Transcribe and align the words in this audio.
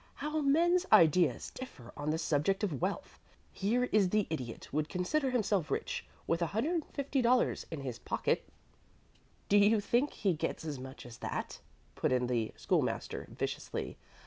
How 0.15 0.41
men's 0.41 0.87
ideas 0.91 1.51
differ 1.51 1.93
on 1.95 2.09
the 2.09 2.17
subject 2.17 2.63
of 2.63 2.81
wealth! 2.81 3.19
Here 3.51 3.83
is 3.91 4.09
the 4.09 4.25
Idiot 4.31 4.67
would 4.73 4.89
consider 4.89 5.29
himself 5.29 5.69
rich 5.69 6.07
with 6.25 6.39
$150 6.41 7.65
in 7.69 7.81
his 7.81 7.99
pocket" 7.99 8.49
"Do 9.47 9.59
you 9.59 9.79
think 9.79 10.13
he 10.13 10.33
gets 10.33 10.65
as 10.65 10.79
much 10.79 11.05
as 11.05 11.19
that?" 11.19 11.59
put 11.93 12.11
in 12.11 12.25
the 12.25 12.51
School 12.57 12.81
master, 12.81 13.27
viciously. 13.29 13.99